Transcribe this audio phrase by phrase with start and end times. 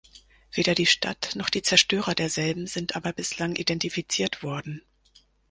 [0.51, 4.81] Weder die Stadt noch die Zerstörer derselben sind aber bislang identifiziert worden.